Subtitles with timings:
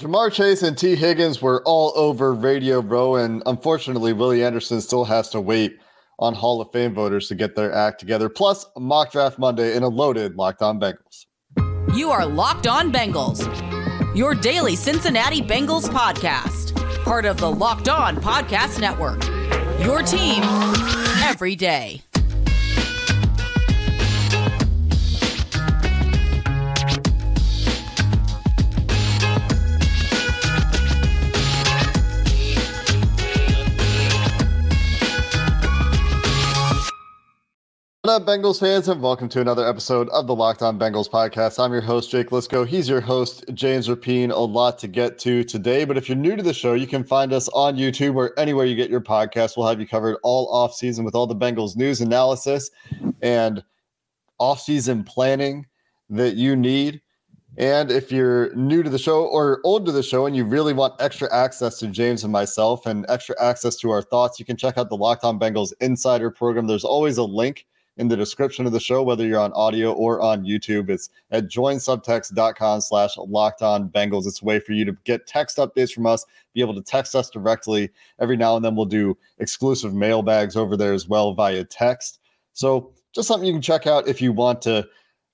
[0.00, 5.04] Ja'Marr Chase and Tee Higgins were all over Radio Row, and unfortunately, Willie Anderson still
[5.04, 5.78] has to wait
[6.18, 8.28] on Hall of Fame voters to get their act together.
[8.28, 11.26] Plus, mock draft Monday in a loaded Locked On Bengals.
[11.94, 13.46] You are Locked On Bengals,
[14.16, 16.74] your daily Cincinnati Bengals podcast,
[17.04, 19.22] part of the Locked On Podcast Network.
[19.80, 20.42] Your team
[21.22, 22.02] every day.
[38.04, 41.58] What up, Bengals fans, and welcome to another episode of the Locked On Bengals podcast.
[41.58, 42.66] I'm your host, Jake Liskow.
[42.66, 44.30] He's your host, James Rapien.
[44.30, 47.02] A lot to get to today, but if you're new to the show, you can
[47.02, 49.56] find us on YouTube or anywhere you get your podcast.
[49.56, 52.70] We'll have you covered all off season with all the Bengals news, analysis,
[53.22, 53.64] and
[54.38, 55.64] off season planning
[56.10, 57.00] that you need.
[57.56, 60.74] And if you're new to the show or old to the show and you really
[60.74, 64.58] want extra access to James and myself and extra access to our thoughts, you can
[64.58, 66.66] check out the Locked On Bengals Insider program.
[66.66, 67.64] There's always a link
[67.96, 70.90] in the description of the show, whether you're on audio or on YouTube.
[70.90, 74.26] It's at joinsubtext.com slash locked on Bengals.
[74.26, 77.14] It's a way for you to get text updates from us, be able to text
[77.14, 77.90] us directly.
[78.18, 82.18] Every now and then we'll do exclusive mailbags over there as well via text.
[82.52, 84.88] So just something you can check out if you want to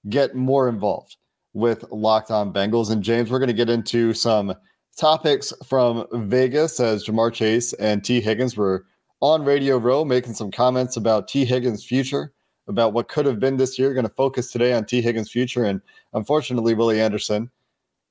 [0.08, 1.16] get more involved
[1.52, 2.90] with Locked On Bengals.
[2.90, 4.54] And James, we're going to get into some
[4.96, 8.84] topics from Vegas as Ja'Marr Chase and Tee Higgins were
[9.20, 12.32] on Radio Row making some comments about Tee Higgins' future
[12.70, 13.92] about what could have been this year.
[13.92, 15.64] Going to focus today on Tee Higgins' future.
[15.64, 15.82] And
[16.14, 17.50] unfortunately, Willie Anderson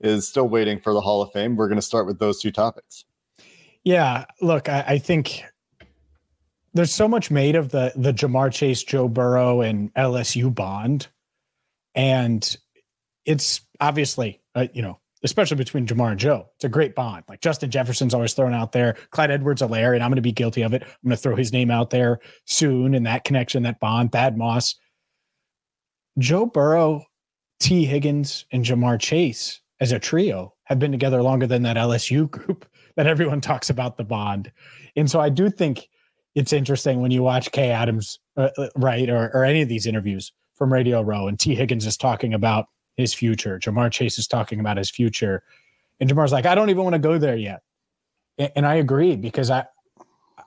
[0.02, 1.56] is still waiting for the Hall of Fame.
[1.56, 3.06] We're going to start with those two topics.
[3.84, 4.26] Yeah.
[4.42, 5.44] Look, I, I think
[6.74, 11.08] there's so much made of the the Ja'Marr Chase, Joe Burrow, and LSU bond,
[11.96, 12.58] and
[13.26, 16.50] it's obviously uh, you know especially between Ja'Marr and Joe.
[16.56, 17.24] It's a great bond.
[17.28, 18.96] Like Justin Jefferson's always thrown out there.
[19.12, 20.84] Clyde Edwards-Helaire, and I'm going to be guilty of it.
[20.84, 24.12] I'm going to throw his name out there soon and that connection, that bond.
[24.12, 24.76] Thad Moss.
[26.18, 27.06] Joe Burrow,
[27.60, 32.30] Tee Higgins, and Ja'Marr Chase as a trio have been together longer than that LSU
[32.30, 32.66] group
[32.96, 34.52] that everyone talks about the bond.
[34.96, 35.88] And so I do think
[36.36, 39.86] it's interesting when you watch Kay Adams, uh, uh right, or, or any of these
[39.86, 42.68] interviews from Radio Row, and Tee Higgins is talking about
[43.00, 43.58] his future.
[43.60, 45.42] Ja'Marr Chase is talking about his future.
[46.00, 47.62] And Ja'Marr's like, I don't even want to go there yet.
[48.38, 49.66] And I agree because I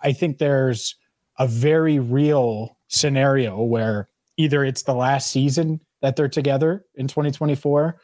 [0.03, 0.97] I think there's
[1.39, 7.99] a very real scenario where either it's the last season that they're together in 2024,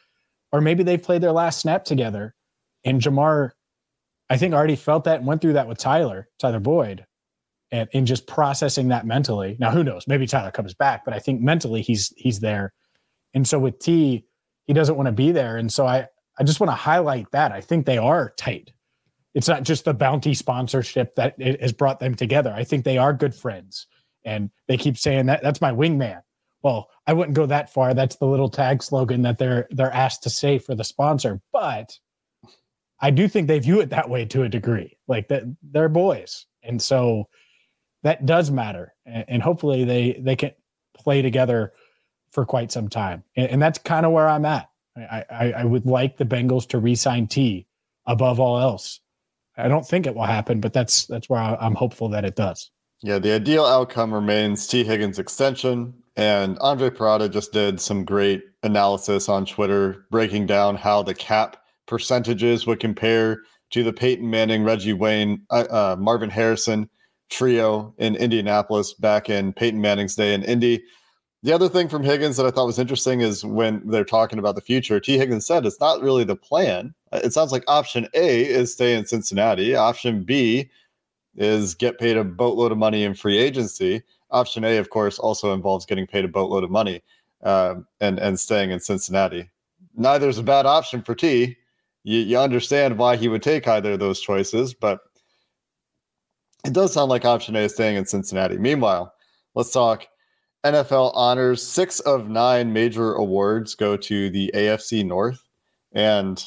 [0.52, 2.34] or maybe they've played their last snap together.
[2.84, 3.50] And Ja'Marr,
[4.30, 7.04] I think, already felt that and went through that with Tyler, Tyler Boyd,
[7.70, 9.56] and in just processing that mentally.
[9.58, 10.06] Now, who knows?
[10.06, 12.72] Maybe Tyler comes back, but I think mentally he's he's there.
[13.34, 14.24] And so with T,
[14.68, 15.56] he doesn't want to be there.
[15.56, 16.06] And so I,
[16.38, 17.50] I just want to highlight that.
[17.50, 18.70] I think they are tight.
[19.34, 22.52] It's not just the bounty sponsorship that has brought them together.
[22.54, 23.86] I think they are good friends.
[24.24, 26.20] And they keep saying that that's my wingman.
[26.62, 27.94] Well, I wouldn't go that far.
[27.94, 31.40] That's the little tag slogan that they're they're asked to say for the sponsor.
[31.52, 31.98] But
[33.00, 34.98] I do think they view it that way to a degree.
[35.06, 36.46] Like that they're boys.
[36.62, 37.28] And so
[38.02, 38.92] that does matter.
[39.06, 40.50] And, and hopefully they they can
[40.94, 41.72] play together
[42.30, 43.22] for quite some time.
[43.36, 44.68] And, and that's kind of where I'm at.
[44.96, 47.66] I, I, I, would like the Bengals to re-sign T
[48.06, 49.00] above all else.
[49.56, 52.36] I don't think it will happen, but that's that's where I, am hopeful that it
[52.36, 52.70] does.
[53.02, 58.42] Yeah, the ideal outcome remains Tee Higgins extension, and Andre Parada just did some great
[58.64, 64.64] analysis on Twitter, breaking down how the cap percentages would compare to the Peyton Manning,
[64.64, 66.88] Reggie Wayne, uh, uh, Marvin Harrison
[67.30, 70.82] trio in Indianapolis back in Peyton Manning's day in Indy.
[71.44, 74.56] The other thing from Higgins that I thought was interesting is when they're talking about
[74.56, 76.94] the future, Tee Higgins said it's not really the plan.
[77.12, 79.76] Uh, it sounds like option A is stay in Cincinnati.
[79.76, 80.68] Option B
[81.36, 84.02] is get paid a boatload of money in free agency.
[84.32, 87.02] Option A, of course, also involves getting paid a boatload of money
[87.44, 89.48] uh, and and staying in Cincinnati.
[89.94, 91.56] Neither is a bad option for T.
[92.02, 95.00] You, you understand why he would take either of those choices, but
[96.64, 98.58] it does sound like option A is staying in Cincinnati.
[98.58, 99.14] Meanwhile,
[99.54, 100.06] let's talk
[100.64, 101.62] NFL honors.
[101.62, 105.42] Six of nine major awards go to the AFC North.
[105.92, 106.44] And,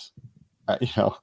[0.67, 1.15] uh, you know,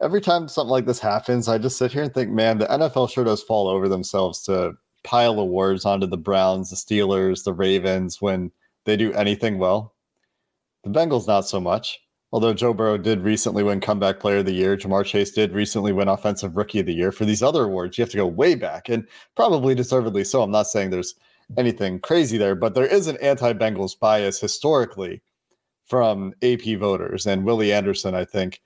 [0.00, 3.10] every time something like this happens, I just sit here and think, man, the NFL
[3.10, 4.74] sure does fall over themselves to
[5.04, 8.50] pile awards onto the Browns, the Steelers, the Ravens when
[8.84, 9.94] they do anything well.
[10.84, 12.00] The Bengals, not so much.
[12.32, 15.92] Although Joe Burrow did recently win Comeback Player of the Year, Ja'Marr Chase did recently
[15.92, 17.12] win Offensive Rookie of the Year.
[17.12, 19.06] For these other awards, you have to go way back and
[19.36, 20.42] probably deservedly so.
[20.42, 21.14] I'm not saying there's
[21.56, 25.22] anything crazy there, but there is an anti Bengals bias historically
[25.86, 27.26] from AP voters.
[27.26, 28.60] And Willie Anderson, I think,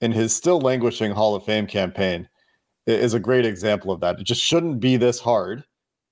[0.00, 2.28] in his still languishing Hall of Fame campaign
[2.86, 4.20] is a great example of that.
[4.20, 5.64] It just shouldn't be this hard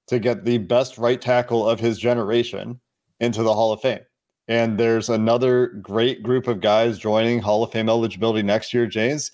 [0.08, 2.80] to get the best right tackle of his generation
[3.20, 4.00] into the Hall of Fame.
[4.48, 9.30] And there's another great group of guys joining Hall of Fame eligibility next year, James.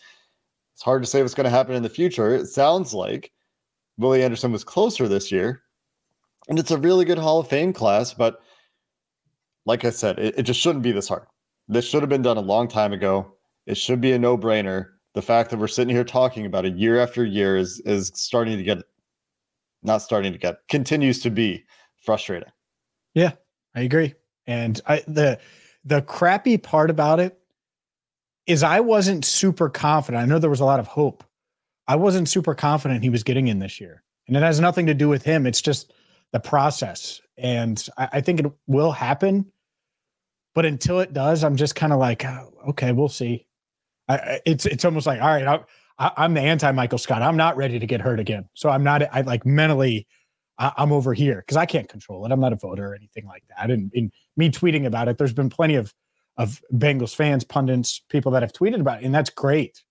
[0.75, 2.35] It's hard to say what's going to happen in the future.
[2.35, 3.33] It sounds like
[3.97, 5.63] Willie Anderson was closer this year.
[6.49, 8.15] And it's a really good Hall of Fame class.
[8.15, 8.41] But
[9.67, 11.27] like I said, it, it just shouldn't be this hard.
[11.69, 13.35] This should have been done a long time ago.
[13.67, 14.87] It should be a no brainer.
[15.15, 18.57] The fact that we're sitting here talking about it year after year is is starting
[18.57, 18.79] to get
[19.83, 21.65] not starting to get continues to be
[22.03, 22.49] frustrating.
[23.15, 23.33] Yeah,
[23.75, 24.15] I agree.
[24.47, 25.39] And I the
[25.85, 27.39] the crappy part about it
[28.47, 30.23] is I wasn't super confident.
[30.23, 31.23] I know there was a lot of hope.
[31.87, 34.03] I wasn't super confident he was getting in this year.
[34.27, 35.47] And it has nothing to do with him.
[35.47, 35.93] It's just
[36.33, 37.21] the process.
[37.37, 39.47] And I, I think it will happen.
[40.55, 43.47] But until it does, I'm just kind of like, oh, okay, we'll see.
[44.09, 45.61] I, it's it's almost like, all right,
[45.99, 47.23] I, I'm the anti Michael Scott.
[47.23, 48.49] I'm not ready to get hurt again.
[48.55, 49.03] So I'm not.
[49.15, 50.07] I like mentally,
[50.59, 52.33] I, am over here because I can't control it.
[52.33, 53.71] I'm not a voter or anything like that.
[53.71, 53.93] And
[54.37, 55.95] me tweeting about it, there's been plenty of
[56.39, 59.83] of Bengals fans, pundits, people that have tweeted about it, and that's great.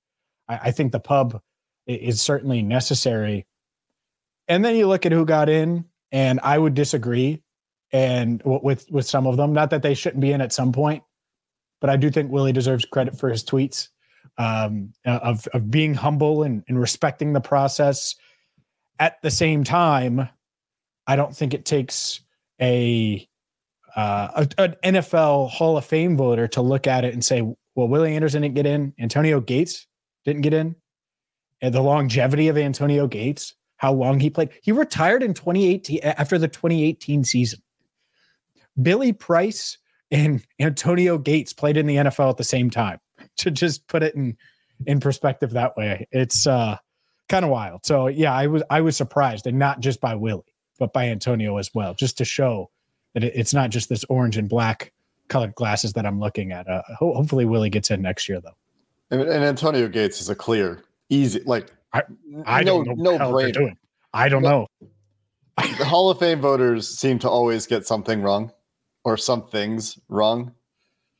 [0.47, 1.41] I, I think the pub
[1.85, 3.45] is certainly necessary.
[4.47, 7.41] And then you look at who got in, and I would disagree,
[7.91, 9.53] and with with some of them.
[9.53, 11.03] Not that they shouldn't be in at some point,
[11.81, 13.89] but I do think Willie deserves credit for his tweets
[14.37, 18.15] um, of of being humble and, and respecting the process.
[18.99, 20.27] At the same time,
[21.05, 22.21] I don't think it takes
[22.59, 23.27] a,
[23.95, 27.87] uh, a an NFL Hall of Fame voter to look at it and say, "Well,
[27.87, 29.87] Willie Anderson didn't get in, Antonio Gates
[30.25, 30.75] didn't get in,
[31.61, 34.49] and the longevity of Antonio Gates, how long he played.
[34.61, 37.61] He retired in 2018 after the 2018 season.
[38.81, 39.77] Billy Price
[40.11, 42.99] and Antonio Gates played in the NFL at the same time.
[43.37, 44.35] To just put it in
[44.87, 46.77] in perspective that way, it's uh,
[47.29, 47.85] kind of wild.
[47.85, 51.57] So yeah, I was I was surprised, and not just by Willie, but by Antonio
[51.57, 52.71] as well, just to show
[53.13, 54.91] that it, it's not just this orange and black
[55.27, 56.67] colored glasses that I'm looking at.
[56.67, 58.55] Uh, ho- hopefully, Willie gets in next year though.
[59.11, 61.71] And, and, Antonio Gates is a clear, easy like
[62.45, 63.73] I I no, don't know no brainer.
[64.13, 64.67] I don't know.
[65.57, 68.51] the Hall of Fame voters seem to always get something wrong
[69.03, 70.53] or some things wrong.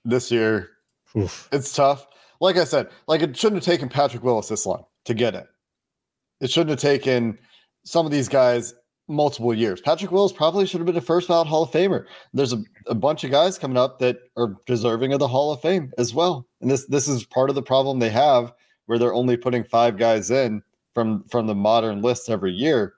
[0.05, 0.69] This year,
[1.17, 1.49] Oof.
[1.51, 2.07] it's tough.
[2.39, 5.47] Like I said, like it shouldn't have taken Patrick Willis this long to get it.
[6.39, 7.37] It shouldn't have taken
[7.83, 8.73] some of these guys
[9.07, 9.81] multiple years.
[9.81, 12.05] Patrick Willis probably should have been a first ballot Hall of Famer.
[12.33, 15.61] There's a, a bunch of guys coming up that are deserving of the Hall of
[15.61, 16.45] Fame as well.
[16.61, 18.53] And this this is part of the problem they have
[18.85, 20.61] where they're only putting five guys in
[20.97, 22.93] from from the modern list every year.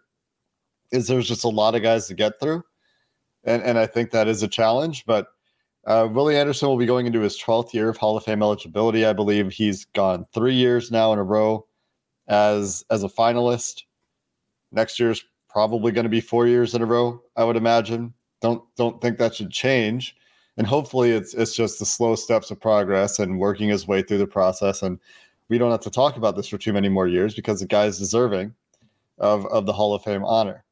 [0.91, 2.63] Is there's just a lot of guys to get through
[3.43, 5.05] and and I think that is a challenge.
[5.05, 5.27] But
[5.85, 9.05] uh, Willie Anderson will be going into his 12th year of Hall of Fame eligibility.
[9.05, 11.65] I believe he's gone three years now in a row
[12.27, 13.83] as as a finalist.
[14.71, 17.21] Next year's probably going to be four years in a row.
[17.35, 18.13] I would imagine.
[18.41, 20.15] Don't don't think that should change.
[20.57, 24.17] And hopefully, it's it's just the slow steps of progress and working his way through
[24.17, 24.81] the process.
[24.81, 24.99] And
[25.49, 27.85] we don't have to talk about this for too many more years because the guy
[27.85, 28.53] is deserving
[29.17, 30.63] of of the Hall of Fame honor.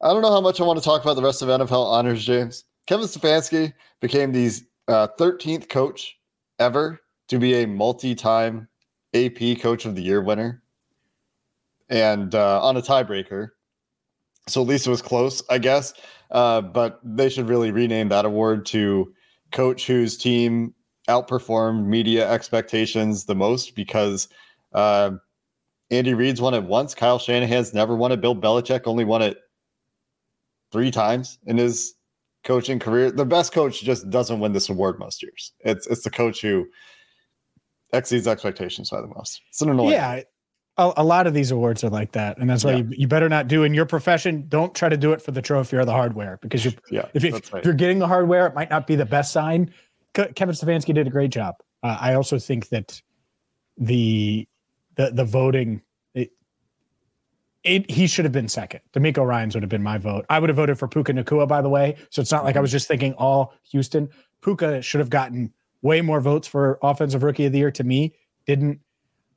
[0.00, 2.24] I don't know how much I want to talk about the rest of NFL honors,
[2.24, 2.64] James.
[2.86, 4.50] Kevin Stefanski became the
[4.88, 6.18] uh, 13th coach
[6.58, 8.68] ever to be a multi-time
[9.14, 10.62] AP Coach of the Year winner,
[11.88, 13.50] and uh, on a tiebreaker.
[14.46, 15.94] So at least it was close, I guess.
[16.30, 19.14] Uh, but they should really rename that award to
[19.52, 20.74] coach whose team
[21.08, 24.28] outperformed media expectations the most because
[24.72, 25.12] uh,
[25.90, 26.94] Andy Reid's won it once.
[26.94, 28.20] Kyle Shanahan's never won it.
[28.20, 29.38] Bill Belichick only won it
[30.72, 31.94] three times in his
[32.44, 33.10] coaching career.
[33.10, 35.52] The best coach just doesn't win this award most years.
[35.60, 36.66] It's it's the coach who
[37.92, 39.40] exceeds expectations by the most.
[39.48, 39.92] It's an annoying.
[39.92, 40.22] Yeah.
[40.76, 42.78] A, a lot of these awards are like that, and that's why yeah.
[42.78, 44.46] you, you, better not do in your profession.
[44.48, 47.22] Don't try to do it for the trophy or the hardware because you, yeah, if,
[47.22, 47.60] if, right.
[47.60, 49.72] if, you're getting the hardware, it might not be the best sign.
[50.14, 51.56] Kevin Stefanski did a great job.
[51.82, 53.00] Uh, I also think that
[53.76, 54.48] the
[54.96, 55.82] the the voting
[57.64, 58.80] it, he should have been second.
[58.92, 60.26] DeMeco Ryans would have been my vote.
[60.28, 61.96] I would have voted for Puka Nacua, by the way.
[62.10, 64.08] So it's not like I was just thinking all Houston.
[64.42, 68.14] Puka should have gotten way more votes for offensive rookie of the year to me.
[68.46, 68.80] Didn't.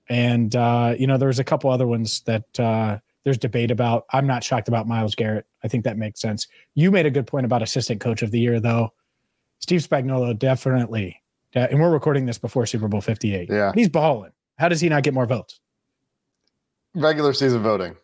[0.09, 4.05] And uh, you know, there's a couple other ones that uh, there's debate about.
[4.11, 5.45] I'm not shocked about Myles Garrett.
[5.63, 6.47] I think that makes sense.
[6.75, 8.93] You made a good point about assistant coach of the year, though.
[9.59, 11.21] Steve Spagnuolo definitely,
[11.53, 13.49] and we're recording this before Super Bowl 58.
[13.49, 14.31] Yeah, he's balling.
[14.57, 15.59] How does he not get more votes?
[16.95, 17.95] Regular season voting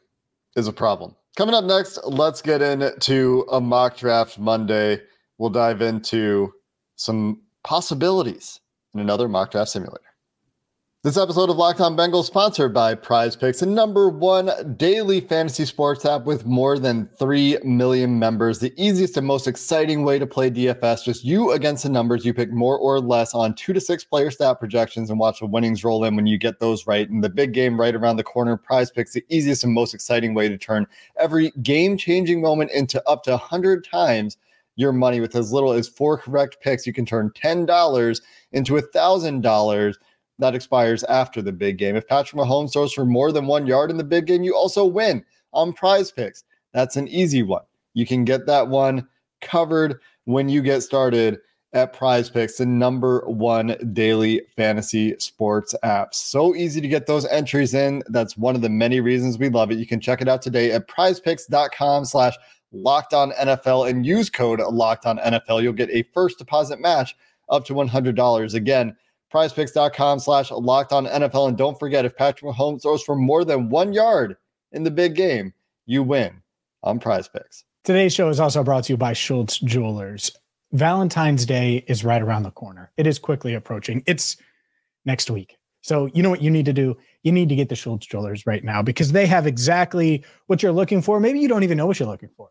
[0.55, 1.15] is a problem.
[1.35, 4.99] Coming up next, let's get into a mock draft Monday.
[5.39, 6.53] We'll dive into
[6.95, 8.59] some possibilities
[8.93, 10.02] in another mock draft simulator.
[11.03, 15.65] This episode of Locked On Bengals sponsored by Prize Picks, a number one daily fantasy
[15.65, 18.59] sports app with more than 3 million members.
[18.59, 22.23] The easiest and most exciting way to play DFS, just you against the numbers.
[22.23, 25.45] You pick more or less on two to six player stat projections and watch the
[25.45, 27.09] winnings roll in when you get those right.
[27.09, 30.33] And the big game right around the corner, Prize Picks, the easiest and most exciting
[30.33, 30.87] way to turn
[31.19, 34.37] every game changing moment into up to 100 times
[34.77, 36.87] your money with as little as four correct picks.
[36.87, 38.21] You can turn $10
[38.53, 39.95] into $1,000
[40.39, 41.95] that expires after the big game.
[41.95, 44.85] If Patrick Mahomes throws for more than one yard in the big game, you also
[44.85, 45.23] win
[45.53, 46.43] on prize picks.
[46.73, 47.63] That's an easy one.
[47.93, 49.07] You can get that one
[49.41, 51.39] covered when you get started
[51.73, 56.13] at prize picks, the number one daily fantasy sports app.
[56.13, 58.03] So easy to get those entries in.
[58.07, 59.79] That's one of the many reasons we love it.
[59.79, 62.35] You can check it out today at prizepicks.com slash
[62.71, 65.63] locked on NFL and use code locked on NFL.
[65.63, 67.15] You'll get a first deposit match
[67.49, 68.53] up to $100.
[68.53, 68.95] Again,
[69.33, 71.49] prizepicks.com slash locked on NFL.
[71.49, 74.37] And don't forget, if Patrick Mahomes throws for more than one yard
[74.71, 75.53] in the big game,
[75.85, 76.41] you win
[76.83, 77.63] on prize picks.
[77.83, 80.31] Today's show is also brought to you by Schultz Jewelers.
[80.71, 82.91] Valentine's Day is right around the corner.
[82.97, 84.03] It is quickly approaching.
[84.07, 84.37] It's
[85.05, 85.57] next week.
[85.81, 86.95] So, you know what you need to do?
[87.23, 90.71] You need to get the Schultz Jewelers right now because they have exactly what you're
[90.71, 91.19] looking for.
[91.19, 92.49] Maybe you don't even know what you're looking for.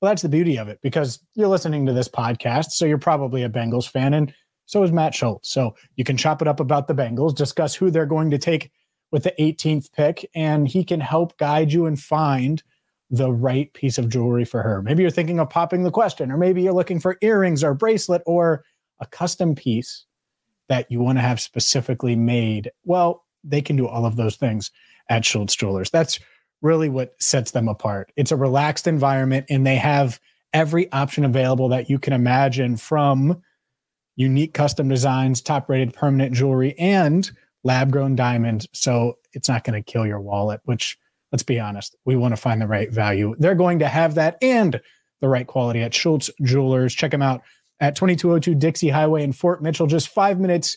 [0.00, 2.72] Well, that's the beauty of it because you're listening to this podcast.
[2.72, 4.14] So, you're probably a Bengals fan.
[4.14, 4.34] And
[4.66, 5.50] so is Matt Schultz.
[5.50, 8.70] So you can chop it up about the Bengals, discuss who they're going to take
[9.10, 12.62] with the 18th pick, and he can help guide you and find
[13.10, 14.80] the right piece of jewelry for her.
[14.80, 18.22] Maybe you're thinking of popping the question, or maybe you're looking for earrings or bracelet
[18.24, 18.64] or
[19.00, 20.06] a custom piece
[20.68, 22.70] that you want to have specifically made.
[22.84, 24.70] Well, they can do all of those things
[25.10, 25.90] at Schultz Jewelers.
[25.90, 26.18] That's
[26.62, 28.12] really what sets them apart.
[28.16, 30.18] It's a relaxed environment, and they have
[30.54, 33.42] every option available that you can imagine from
[34.16, 37.30] unique custom designs, top rated permanent jewelry, and
[37.64, 38.66] lab grown diamonds.
[38.72, 40.98] So it's not going to kill your wallet, which
[41.30, 43.34] let's be honest, we want to find the right value.
[43.38, 44.80] They're going to have that and
[45.20, 46.94] the right quality at Schultz Jewelers.
[46.94, 47.42] Check them out
[47.80, 50.76] at 2202 Dixie Highway in Fort Mitchell, just five minutes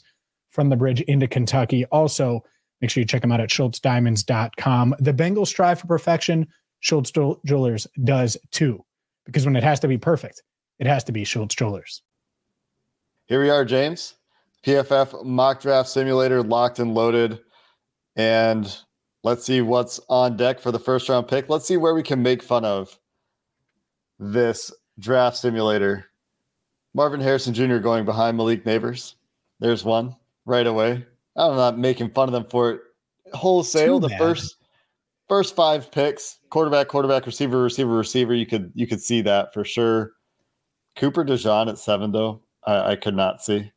[0.49, 1.85] from the bridge into Kentucky.
[1.85, 2.43] Also,
[2.79, 4.95] make sure you check them out at schultzdiamonds.com.
[4.99, 6.47] The Bengals strive for perfection.
[6.79, 7.11] Schultz
[7.45, 8.83] Jewelers does too,
[9.25, 10.41] because when it has to be perfect,
[10.79, 12.01] it has to be Schultz Jewelers.
[13.27, 14.15] Here we are, James.
[14.63, 17.39] PFF mock draft simulator locked and loaded.
[18.15, 18.75] And
[19.23, 21.49] let's see what's on deck for the first round pick.
[21.49, 22.99] Let's see where we can make fun of
[24.19, 26.05] this draft simulator.
[26.93, 27.77] Marvin Harrison Jr.
[27.77, 29.15] going behind Malik Nabers.
[29.59, 30.15] There's one
[30.45, 31.03] right away.
[31.35, 32.81] I'm not making fun of them for it
[33.33, 33.99] wholesale.
[33.99, 34.19] Too the bad.
[34.19, 34.57] first
[35.27, 38.35] first five picks, quarterback, quarterback, receiver, receiver, receiver.
[38.35, 40.11] You could you could see that for sure.
[40.95, 42.44] Cooper DeJean at seven though.
[42.65, 43.71] I, I could not see.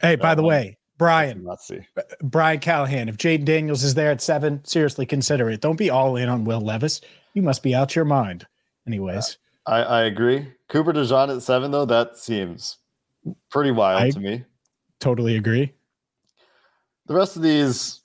[0.00, 1.80] Hey, by the way, Brian, not see
[2.22, 3.08] Brian Callahan.
[3.08, 5.60] If Jayden Daniels is there at seven, seriously consider it.
[5.60, 7.00] Don't be all in on Will Levis.
[7.34, 8.46] You must be out your mind.
[8.86, 10.46] Anyways, uh, I, I agree.
[10.68, 12.78] Cooper DeJean at seven, though, that seems
[13.50, 14.44] pretty wild I to me.
[15.00, 15.72] Totally agree.
[17.06, 18.00] The rest of these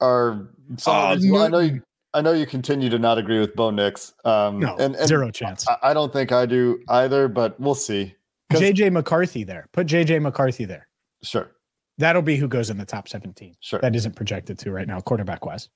[0.00, 0.48] are.
[0.86, 1.82] Oh, well, I know you.
[2.14, 4.14] I know you continue to not agree with Bo Nix.
[4.24, 5.68] Um, no, and, and zero chance.
[5.68, 8.14] I, I don't think I do either, but we'll see.
[8.52, 9.68] JJ McCarthy there.
[9.72, 10.88] Put JJ McCarthy there.
[11.22, 11.50] Sure.
[11.98, 13.56] That'll be who goes in the top 17.
[13.60, 13.80] Sure.
[13.80, 15.68] That isn't projected to right now, quarterback wise.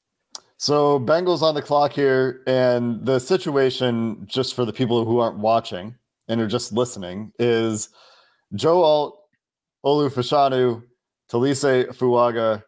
[0.58, 5.38] So Bengals on the clock here, and the situation, just for the people who aren't
[5.38, 5.94] watching
[6.28, 7.88] and are just listening, is
[8.54, 9.18] Joe Alt,
[9.84, 10.82] Olu Fashanu,
[11.30, 12.62] Taliese Fuaga,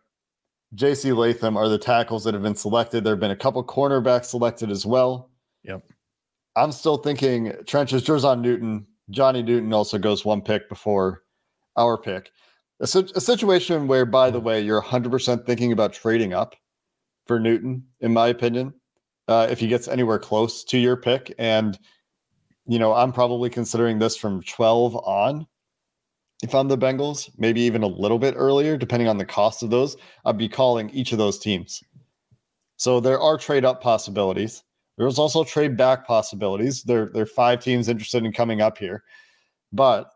[0.75, 3.05] JC Latham are the tackles that have been selected.
[3.05, 5.31] There have been a couple cornerbacks selected as well.
[5.65, 5.83] Yep.
[6.57, 11.23] I'm still thinking trenches, Jer'Zhan Newton, Johnny Newton also goes one pick before
[11.77, 12.31] our pick.
[12.81, 16.55] A, a situation where, by the way, you're 100% thinking about trading up
[17.27, 18.75] for Newton, in my opinion,
[19.29, 21.33] uh, if he gets anywhere close to your pick.
[21.39, 21.79] And,
[22.67, 25.47] you know, I'm probably considering this from 12 on.
[26.43, 29.71] If I'm the Bengals, maybe even a little bit earlier, depending on the cost of
[29.71, 31.81] those, I'd be calling each of those teams.
[32.77, 34.65] So there are trade up possibilities.
[34.99, 36.83] There's also trade back possibilities.
[36.83, 39.03] There, there are five teams interested in coming up here,
[39.73, 40.11] but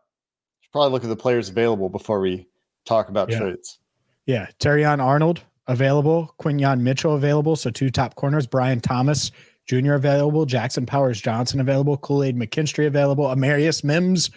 [0.61, 2.47] should probably look at the players available before we
[2.85, 3.39] talk about yeah.
[3.39, 3.79] trades.
[4.25, 8.47] Yeah, Terrion Arnold available, Quinyon Mitchell available, so two top corners.
[8.47, 9.31] Brian Thomas
[9.67, 9.93] Jr.
[9.93, 14.29] available, Jackson Powers Johnson available, Kool Aid McKinstry available, Amarius Mims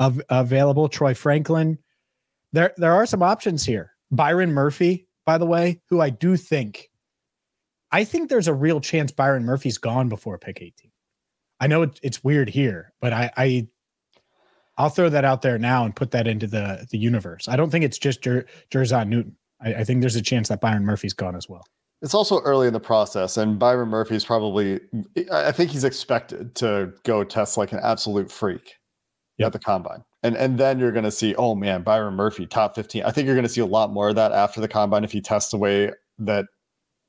[0.00, 1.78] av- available, Troy Franklin.
[2.52, 3.92] There, there are some options here.
[4.10, 6.88] Byron Murphy, by the way, who I do think
[7.96, 10.90] I think there's a real chance Byron Murphy's gone before pick 18.
[11.60, 13.68] I know it, it's weird here, but I, I
[14.76, 17.48] I'll throw that out there now and put that into the the universe.
[17.48, 19.34] I don't think it's just Jer, Jer'Zhan Newton.
[19.62, 21.64] I, I think there's a chance that Byron Murphy's gone as well.
[22.02, 24.78] It's also early in the process, and Byron Murphy's probably,
[25.32, 28.74] I think he's expected to go test like an absolute freak
[29.38, 29.46] yep.
[29.46, 30.04] at the combine.
[30.22, 33.04] And, and then you're going to see, oh man, Byron Murphy, top 15.
[33.04, 35.12] I think you're going to see a lot more of that after the combine if
[35.12, 36.44] he tests the way that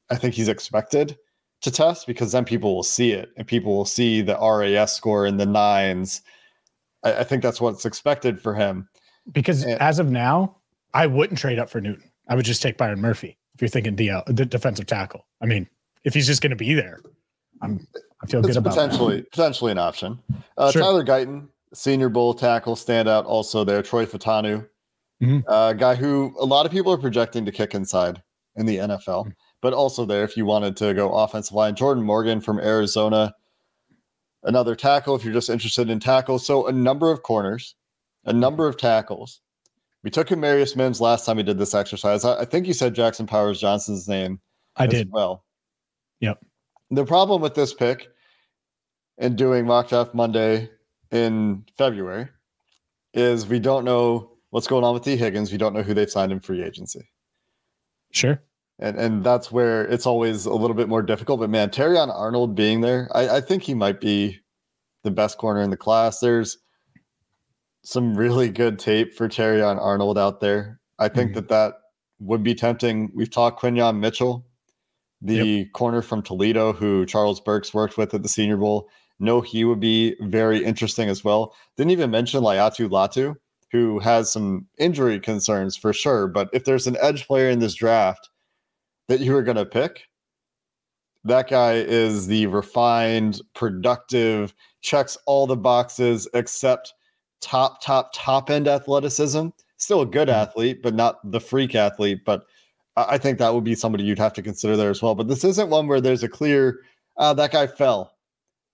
[0.09, 1.17] I think he's expected
[1.61, 5.25] to test, because then people will see it and people will see the RAS score
[5.25, 6.21] in the nines.
[7.03, 8.87] I, I think that's what's expected for him.
[9.31, 10.57] Because and, as of now,
[10.93, 12.11] I wouldn't trade up for Newton.
[12.29, 15.25] I would just take Byron Murphy if you're thinking DL, the defensive tackle.
[15.41, 15.67] I mean,
[16.03, 16.99] if he's just going to be there,
[17.61, 17.87] I'm
[18.23, 19.31] I feel good about potentially that.
[19.31, 20.19] potentially an option.
[20.57, 20.81] Uh, sure.
[20.81, 23.81] Tyler Guyton, Senior Bowl tackle, standout also there.
[23.81, 24.67] Troy Fautanu,
[25.21, 25.39] mm-hmm.
[25.47, 28.21] uh, guy who a lot of people are projecting to kick inside
[28.55, 29.29] in the NFL, mm-hmm.
[29.61, 31.75] But also there if you wanted to go offensive line.
[31.75, 33.33] Jordan Morgan from Arizona,
[34.43, 36.45] another tackle if you're just interested in tackles.
[36.45, 37.75] So a number of corners,
[38.25, 39.41] a number of tackles
[40.07, 42.23] we took Amarius Mims last time we did this exercise.
[42.23, 44.39] I, I think you said Jackson Powers Johnson's name.
[44.75, 45.09] I did.
[45.11, 45.43] Well,
[46.21, 46.39] yep.
[46.91, 48.07] The problem with this pick
[49.17, 50.69] and doing mock draft Monday
[51.11, 52.29] in February
[53.13, 55.51] is we don't know what's going on with Tee Higgins.
[55.51, 57.09] We don't know who they've signed in free agency.
[58.11, 58.41] Sure.
[58.79, 61.39] And and that's where it's always a little bit more difficult.
[61.39, 64.39] But man, Terrion Arnold being there, I, I think he might be
[65.03, 66.19] the best corner in the class.
[66.19, 66.57] There's
[67.83, 70.79] some really good tape for Terrion Arnold out there.
[70.99, 71.35] I think mm-hmm.
[71.35, 71.73] that that
[72.19, 73.11] would be tempting.
[73.15, 74.45] We've talked Quinyon Mitchell,
[75.21, 75.67] the yep.
[75.73, 78.89] corner from Toledo, who Charles Burks worked with at the Senior Bowl.
[79.19, 81.55] No, he would be very interesting as well.
[81.75, 83.35] Didn't even mention Laiatu Latu,
[83.71, 86.27] who has some injury concerns for sure.
[86.27, 88.29] But if there's an edge player in this draft
[89.07, 90.07] that you are going to pick,
[91.23, 96.93] that guy is the refined, productive, checks all the boxes except
[97.41, 99.47] top, top, top end athleticism.
[99.77, 100.39] Still a good mm-hmm.
[100.39, 102.21] athlete, but not the freak athlete.
[102.25, 102.45] But
[102.95, 105.15] I think that would be somebody you'd have to consider there as well.
[105.15, 106.79] But this isn't one where there's a clear,
[107.17, 108.15] uh, that guy fell.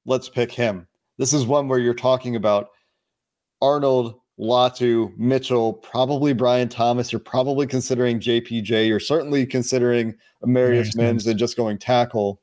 [0.05, 0.87] Let's pick him.
[1.17, 2.69] This is one where you're talking about
[3.61, 7.11] Arnold, Latu, Mitchell, probably Brian Thomas.
[7.11, 8.87] You're probably considering JPJ.
[8.87, 12.41] You're certainly considering Amarius Mims and just going tackle.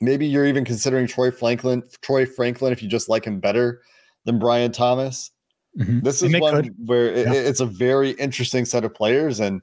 [0.00, 3.82] Maybe you're even considering Troy Franklin, Troy Franklin, if you just like him better
[4.24, 5.30] than Brian Thomas.
[5.78, 6.00] Mm-hmm.
[6.00, 6.74] This is one could.
[6.86, 7.32] where it, yeah.
[7.32, 9.62] it's a very interesting set of players, and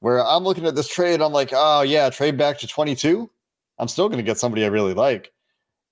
[0.00, 3.30] where I'm looking at this trade, I'm like, oh yeah, trade back to 22.
[3.78, 5.32] I'm still going to get somebody I really like,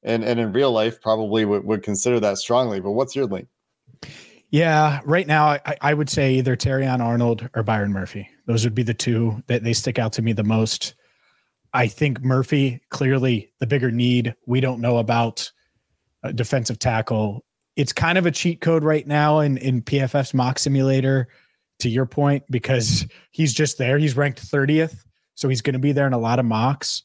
[0.02, 2.80] and and in real life probably would, would consider that strongly.
[2.80, 3.46] But what's your link?
[4.54, 8.28] Yeah, right now I, I would say either Terrion Arnold or Byron Murphy.
[8.46, 10.94] Those would be the two that they stick out to me the most.
[11.72, 14.36] I think Murphy clearly the bigger need.
[14.46, 15.50] We don't know about
[16.22, 17.44] uh, defensive tackle
[17.76, 21.28] it's kind of a cheat code right now in in PFF's mock simulator.
[21.80, 24.94] To your point, because he's just there, he's ranked 30th,
[25.34, 27.02] so he's going to be there in a lot of mocks.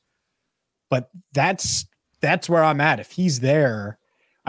[0.92, 1.88] But that's
[2.22, 3.00] that's where I'm at.
[3.00, 3.99] If he's there,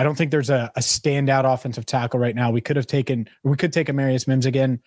[0.00, 2.50] I don't think there's a, a standout offensive tackle right now.
[2.50, 4.80] We could have taken, we could take Amarius Mims again.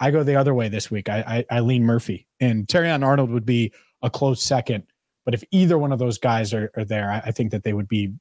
[0.00, 1.10] I go the other way this week.
[1.10, 4.84] I, I, I lean Murphy and Terrion Arnold would be a close second.
[5.26, 7.74] But if either one of those guys are, are there, I, I think that they
[7.74, 8.14] would be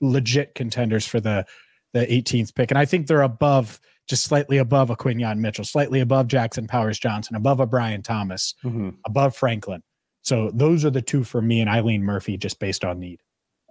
[0.00, 1.44] legit contenders for the
[1.92, 2.70] the 18th pick.
[2.70, 6.98] And I think they're above, just slightly above a Quinyon Mitchell, slightly above Jackson Powers
[6.98, 8.90] Johnson, above a Brian Thomas, mm-hmm.
[9.04, 9.82] above Franklin.
[10.22, 13.20] So those are the two for me and Eileen Murphy just based on need.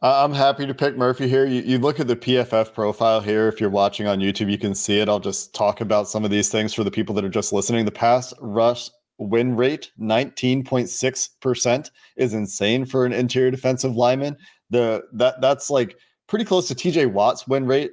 [0.04, 1.46] I'm happy to pick Murphy here.
[1.46, 3.48] You, you, look at the PFF profile here.
[3.48, 5.08] If you're watching on YouTube, you can see it.
[5.08, 7.86] I'll just talk about some of these things for the people that are just listening.
[7.86, 14.36] The pass rush win rate, 19.6%, is insane for an interior defensive lineman.
[14.72, 17.92] The that that's like pretty close to TJ Watt's win rate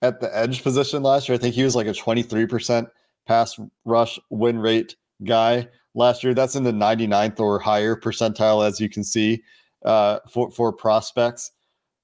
[0.00, 1.36] at the edge position last year.
[1.36, 2.86] I think he was like a 23%
[3.26, 6.32] pass rush win rate guy last year.
[6.32, 9.42] That's in the 99th or higher percentile, as you can see,
[9.84, 11.52] uh, for, for prospects,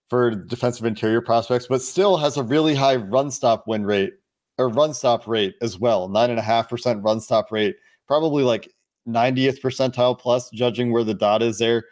[0.08, 4.12] for defensive interior prospects, but still has a really high run stop win rate
[4.58, 6.08] or run stop rate as well.
[6.08, 8.72] Nine and a half percent run stop rate, probably like
[9.08, 11.84] 90th percentile plus, judging where the dot is there.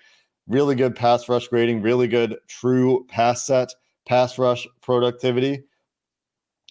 [0.46, 3.72] Really good pass rush grading, really good true pass set,
[4.06, 5.62] pass rush productivity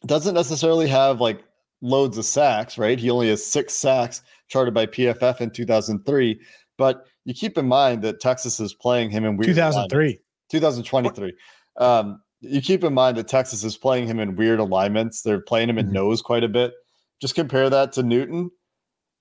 [0.06, 1.44] doesn't necessarily have like
[1.82, 3.00] loads of sacks, right?
[3.00, 6.40] He only has six sacks charted by PFF in 2003.
[6.78, 10.18] But you keep in mind that Texas is playing him in weird 2003,
[10.50, 11.34] 2023.
[11.76, 15.24] Um, you keep in mind that Texas is playing him in weird alignments.
[15.24, 15.96] They're playing him in mm-hmm.
[15.96, 16.72] nose quite a bit.
[17.20, 18.50] Just compare that to Newton,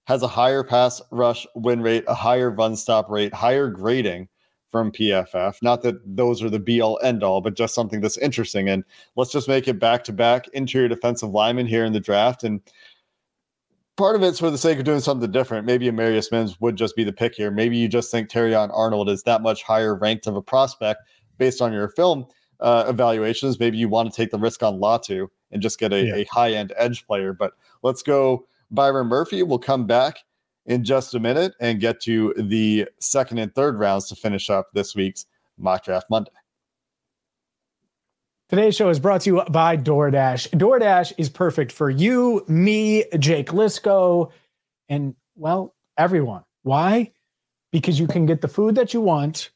[0.05, 4.29] has a higher pass rush win rate, a higher run stop rate, higher grading
[4.71, 5.61] from PFF.
[5.61, 8.69] Not that those are the be all end all, but just something that's interesting.
[8.69, 8.85] And
[9.16, 12.45] let's just make it back to back interior defensive lineman here in the draft.
[12.45, 12.61] And
[13.96, 15.66] part of it's for the sake of doing something different.
[15.66, 17.50] Maybe Amarius Mims would just be the pick here.
[17.50, 21.02] Maybe you just think Terrion Arnold is that much higher ranked of a prospect
[21.38, 22.26] based on your film
[22.61, 23.59] uh, evaluations.
[23.59, 26.14] Maybe you want to take the risk on Latu and just get a, yeah.
[26.16, 27.32] a high end edge player.
[27.32, 29.42] But let's go Byron Murphy.
[29.42, 30.18] We'll come back
[30.66, 34.68] in just a minute and get to the second and third rounds to finish up
[34.74, 35.26] this week's
[35.59, 36.32] mock draft Monday.
[38.48, 40.50] Today's show is brought to you by DoorDash.
[40.50, 44.30] DoorDash is perfect for you, me, Jake Liskow,
[44.88, 46.44] and well, everyone.
[46.62, 47.12] Why?
[47.72, 49.50] Because you can get the food that you want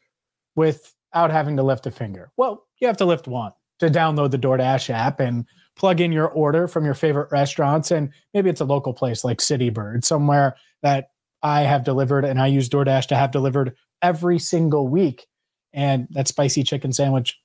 [0.57, 2.33] without having to lift a finger.
[2.37, 6.26] Well, you have to lift one to download the DoorDash app and plug in your
[6.26, 7.92] order from your favorite restaurants.
[7.92, 11.11] And maybe it's a local place like City Bird, somewhere that
[11.44, 15.29] I have delivered and I use DoorDash to have delivered every single week.
[15.72, 17.38] And that spicy chicken sandwich,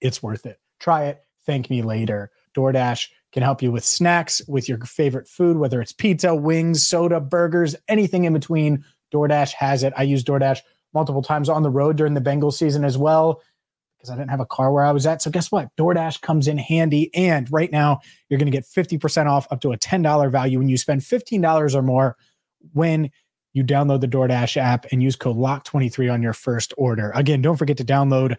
[0.00, 0.58] it's worth it.
[0.78, 1.22] Try it.
[1.46, 2.30] Thank me later.
[2.56, 7.20] DoorDash can help you with snacks, with your favorite food, whether it's pizza, wings, soda,
[7.20, 8.84] burgers, anything in between.
[9.12, 9.92] DoorDash has it.
[9.96, 10.60] I use DoorDash
[10.94, 13.42] multiple times on the road during the Bengals season as well
[13.98, 15.20] because I didn't have a car where I was at.
[15.22, 15.74] So guess what?
[15.76, 17.14] DoorDash comes in handy.
[17.14, 20.68] And right now, you're going to get 50% off up to a $10 value when
[20.68, 22.16] you spend $15 or more
[22.72, 23.10] when
[23.54, 27.10] you download the DoorDash app and use code LOCK23 on your first order.
[27.14, 28.36] Again, don't forget to download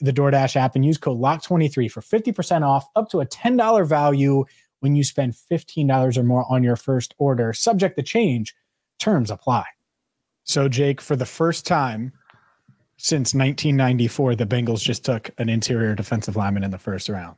[0.00, 4.44] the DoorDash app and use code LOCK23 for 50% off up to a $10 value
[4.80, 7.52] when you spend $15 or more on your first order.
[7.52, 8.54] Subject to change,
[8.98, 9.64] terms apply.
[10.44, 12.12] So, Jake, for the first time
[12.96, 17.36] since 1994, the Bengals just took an interior defensive lineman in the first round.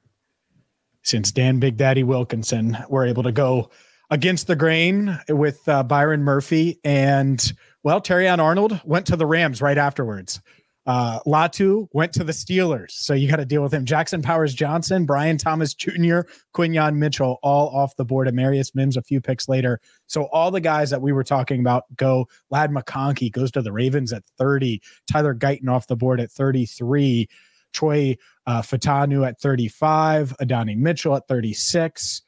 [1.03, 3.71] Since Dan Big Daddy Wilkinson were able to go
[4.11, 9.63] against the grain with uh, Byron Murphy and, well, Terrion Arnold went to the Rams
[9.63, 10.41] right afterwards.
[10.87, 13.85] Uh, Latu went to the Steelers, so you got to deal with him.
[13.85, 16.21] Jackson Powers Johnson, Brian Thomas Jr.,
[16.55, 18.29] Quinyon Mitchell, all off the board.
[18.29, 19.81] Amarius Mims a few picks later.
[20.07, 22.29] So all the guys that we were talking about go.
[22.51, 24.81] Ladd McConkey goes to the Ravens at 30.
[25.11, 27.29] Tyler Guyton off the board at 33.
[27.73, 30.35] Troy uh, Fautanu at 35.
[30.41, 32.23] Adonai Mitchell at 36.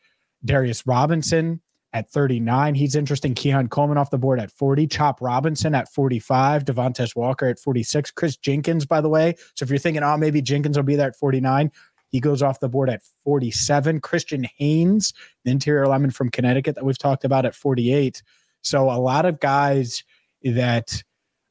[0.44, 1.60] Darius Robinson
[1.92, 2.74] at 39.
[2.74, 3.34] He's interesting.
[3.34, 4.86] Keon Coleman off the board at 40.
[4.86, 6.64] Chop Robinson at 45.
[6.64, 8.10] Devontez Walker at 46.
[8.10, 9.34] Kris Jenkins, by the way.
[9.54, 11.70] So if you're thinking, oh, maybe Jenkins will be there at 49,
[12.10, 14.00] he goes off the board at 47.
[14.00, 15.12] Christian Haynes,
[15.44, 18.22] the interior lineman from Connecticut that we've talked about at 48.
[18.62, 20.04] So a lot of guys
[20.42, 21.02] that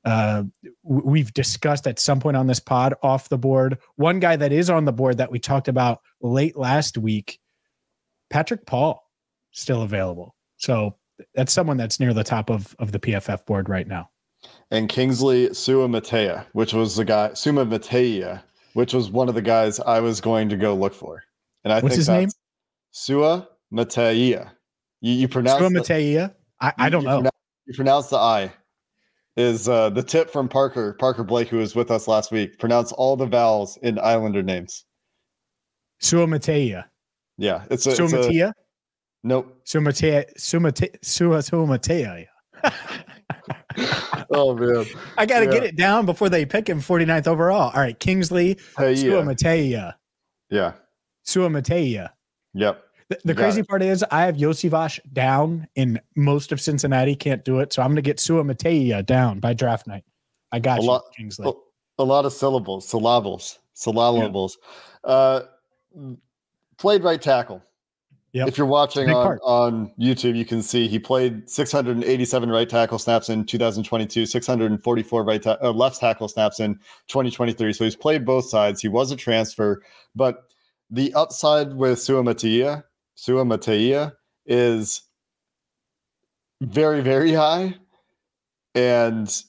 [0.05, 0.43] uh,
[0.83, 3.77] we've discussed at some point on this pod off the board.
[3.95, 7.39] One guy that is on the board that we talked about late last week,
[8.29, 9.06] Patrick Paul
[9.57, 10.35] still available.
[10.57, 10.95] So
[11.33, 14.09] that's someone that's near the top of, of the PFF board right now.
[14.71, 18.43] And Kingsley Suamatea, which was the guy, Suamataia,
[18.73, 21.23] which was one of the guys I was going to go look for.
[21.63, 22.29] And I What's think his name?
[22.91, 24.51] Sua Mataia.
[25.01, 26.31] You, you pronounce Sua?
[26.61, 27.17] I, I don't you know.
[27.17, 28.51] Pronounce, you pronounce the I.
[29.35, 32.57] Is uh, the tip from Parker, Parker Blake, who was with us last week.
[32.57, 34.85] Pronounce all the vowels in Islander names.
[35.99, 36.85] Sua Mataia.
[37.37, 37.65] Yeah.
[37.69, 38.53] It's a, Suamatia?
[39.27, 39.61] Nope.
[39.65, 42.27] Sumatea, Sumate, Sua Sumatea.
[44.31, 44.85] oh man.
[45.17, 45.51] I got to yeah.
[45.51, 47.71] get it down before they pick him 49th overall.
[47.75, 49.95] All right, Kingsley hey, Suamatea.
[50.49, 50.71] Yeah.
[51.25, 52.07] Suamatea.
[52.53, 52.83] Yep.
[53.09, 53.67] The, the crazy it.
[53.67, 57.13] part is I have Iosivas down in most of Cincinnati.
[57.13, 57.73] Can't do it.
[57.73, 60.05] So I'm going to get Suamatea down by draft night.
[60.53, 61.49] I got a you, lot, Kingsley.
[61.49, 64.57] A, a, lot of syllables, syllables, syllables.
[65.05, 65.11] Yeah.
[65.11, 65.45] Uh,
[66.77, 67.61] played right tackle.
[68.33, 68.47] Yep.
[68.49, 73.29] If you're watching on, on YouTube, you can see he played 687 right tackle snaps
[73.29, 76.75] in 2022, 644 right ta- uh, left tackle snaps in
[77.07, 77.73] 2023.
[77.73, 78.81] So he's played both sides.
[78.81, 79.81] He was a transfer,
[80.13, 80.43] but
[80.89, 82.83] the upside with Suamatia,
[83.17, 84.13] Suamatia
[84.45, 85.01] is
[86.61, 87.75] very, very high.
[88.75, 89.43] And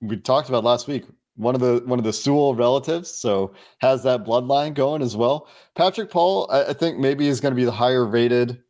[0.00, 1.04] we talked about last week
[1.38, 5.48] one of the one of the Sewell relatives, so has that bloodline going as well.
[5.76, 8.60] Patrick Paul, I, I think maybe is going to be the higher rated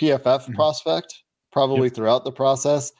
[0.00, 0.54] PFF mm-hmm.
[0.54, 1.94] prospect, probably yep.
[1.94, 2.92] throughout the process.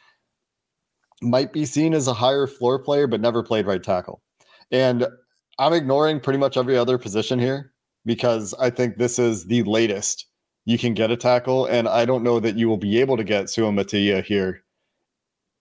[1.22, 4.20] Might be seen as a higher floor player, but never played right tackle.
[4.72, 5.06] And
[5.58, 7.72] I'm ignoring pretty much every other position here
[8.04, 10.26] because I think this is the latest
[10.64, 13.24] you can get a tackle, and I don't know that you will be able to
[13.24, 14.64] get Suamatia here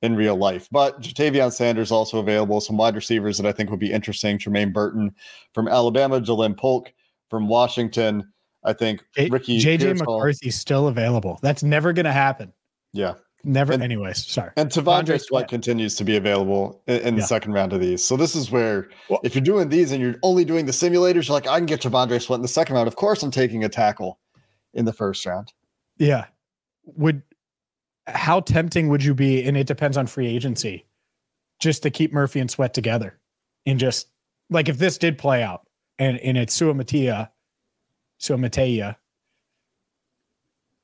[0.02, 0.68] in real life.
[0.72, 2.62] But Ja'Tavion Sanders also available.
[2.62, 4.38] Some wide receivers that I think would be interesting.
[4.38, 5.14] Jermaine Burton
[5.54, 6.92] from Alabama, Ja'Lynn Polk
[7.30, 8.32] from Washington.
[8.64, 11.40] I think Ricky JJ McCarthy still available.
[11.42, 12.54] That's never going to happen.
[12.94, 13.16] Yeah.
[13.44, 13.74] Never.
[13.74, 14.52] And, anyways, sorry.
[14.56, 17.28] And T'Vondre Sweat continues to be available in, in the yeah.
[17.28, 18.04] second round of these.
[18.04, 21.28] So this is where, well, if you're doing these and you're only doing the simulators,
[21.28, 22.88] you're like, I can get T'Vondre Sweat in the second round.
[22.88, 24.20] Of course, I'm taking a tackle
[24.76, 25.52] in the first round.
[25.98, 26.26] Yeah.
[26.86, 27.24] Would
[28.08, 29.44] how tempting would you be?
[29.44, 30.86] And it depends on free agency,
[31.60, 33.20] just to keep Murphy and Sweat together,
[33.66, 34.08] and just
[34.50, 35.68] like if this did play out,
[36.00, 37.30] and and it's Suamatia,
[38.20, 38.96] Suamatea,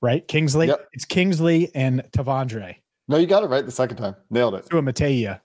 [0.02, 0.28] right?
[0.28, 0.68] Kingsley.
[0.68, 0.90] Yep.
[0.94, 2.76] It's Kingsley and Tavandre.
[3.08, 4.16] No, you got it right the second time.
[4.30, 4.66] Nailed it.
[4.66, 5.40] Suamatea.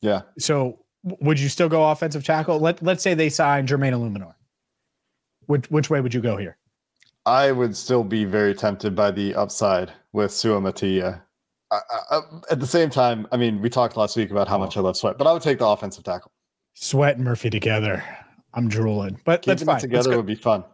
[0.00, 0.22] Yeah.
[0.38, 2.58] So would you still go offensive tackle?
[2.60, 4.34] Let Let's say they sign Jermaine Eluemunor.
[5.46, 6.56] Which which way would you go here?
[7.26, 11.22] I would still be very tempted by the upside with Sua Matia.
[11.70, 11.78] I,
[12.10, 14.80] I, at the same time, I mean, we talked last week about how much I
[14.80, 16.30] love Sweat, but I would take the offensive tackle.
[16.74, 18.04] Sweat and Murphy together.
[18.52, 19.80] I'm drooling, but that's Keeping fine.
[19.80, 20.64] together let's would be fun.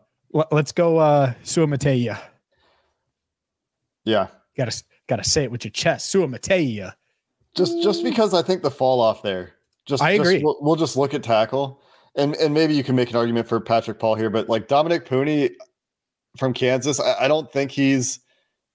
[0.50, 2.20] let's go uh, Suamatea.
[4.04, 4.26] Yeah.
[4.56, 6.12] Gotta gotta say it with your chest.
[6.14, 6.92] Suamatea.
[7.54, 9.52] Just just because I think the fall off there.
[9.86, 10.42] Just I just- agree.
[10.42, 11.80] we'll, we'll just look at tackle.
[12.16, 15.06] And and maybe you can make an argument for Patrick Paul here, but like Dominick
[15.06, 15.50] Puni
[16.36, 18.20] from Kansas, I, I don't think he's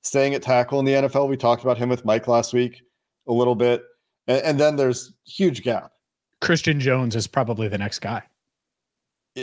[0.01, 1.29] staying at tackle in the NFL.
[1.29, 2.81] We talked about him with Mike last week
[3.27, 3.83] a little bit.
[4.27, 5.91] And, and then there's huge gap.
[6.41, 8.21] Christian Jones is probably the next guy.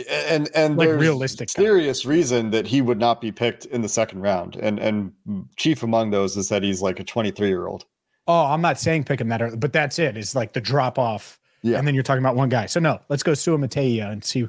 [0.09, 1.61] and and Like there's realistic guy.
[1.63, 5.11] serious reason that he would not be picked in the second round and and
[5.55, 7.85] chief among those is that he's like a 23 year old
[8.25, 10.15] Oh, I'm not saying pick him that early, but that's it.
[10.15, 11.41] It's like the drop off.
[11.61, 11.77] Yeah.
[11.77, 12.67] And then you're talking about one guy.
[12.67, 14.47] So no, let's go Suamatea and see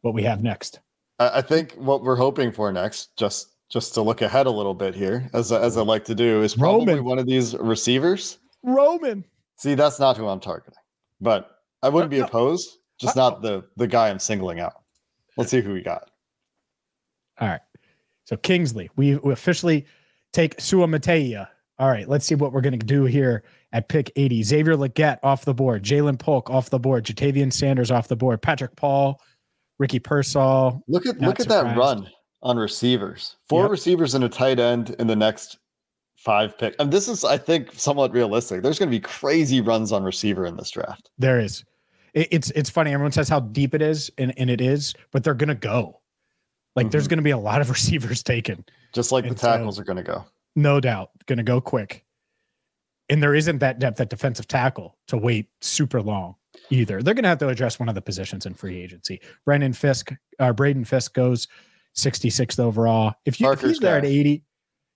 [0.00, 0.80] what we have next.
[1.34, 4.94] I, think what we're hoping for next just just to look ahead a little bit
[4.94, 7.04] here as I- as i like to do is probably Roman.
[7.04, 9.24] one of these receivers Roman.
[9.56, 10.78] see that's not who i'm targeting
[11.20, 14.74] but i wouldn't be Uh, uh, opposed just not the the guy i'm singling out
[15.36, 16.10] let's see who we got
[17.40, 17.60] All right.
[18.24, 19.84] So Kingsley, we, we officially
[20.32, 21.48] take Suamatea.
[21.78, 24.42] All right, let's see what we're going to do here at pick 80.
[24.44, 28.40] Xavier Legette off the board, Ja'Lynn Polk off the board, Ja'Tavion Sanders off the board,
[28.40, 29.20] Patrick Paul,
[29.82, 30.80] Ricky Pearsall.
[30.86, 32.08] Look at look at that run
[32.40, 33.34] on receivers.
[33.48, 33.70] Four Yep.
[33.72, 35.58] receivers and a tight end in the next
[36.16, 36.76] five pick.
[36.78, 38.62] And this is, I think, somewhat realistic.
[38.62, 41.10] There's going to be crazy runs on receiver in this draft.
[41.18, 41.64] There is.
[42.14, 42.92] It- it's it's funny.
[42.94, 46.00] Everyone says how deep it is, and, and it is, but they're going to go.
[46.76, 47.10] Like there's Mhm.
[47.10, 48.64] going to be a lot of receivers taken,
[48.94, 50.24] Just like the And so- tackles are going to go.
[50.54, 51.10] no doubt.
[51.26, 52.04] Going to go quick.
[53.08, 56.36] And there isn't that depth at defensive tackle to wait super long
[56.70, 57.02] either.
[57.02, 59.20] They're going to have to address one of the positions in free agency.
[59.44, 61.48] Brandon Fisk, uh, Braden Fiske goes
[61.96, 63.14] 66th overall.
[63.24, 64.42] If you if he's there at 80,